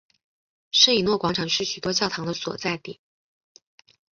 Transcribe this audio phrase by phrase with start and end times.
[0.71, 2.99] 圣以诺广场是许多教堂的所在地。